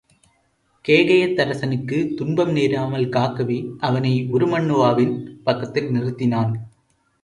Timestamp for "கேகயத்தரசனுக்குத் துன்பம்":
0.85-2.51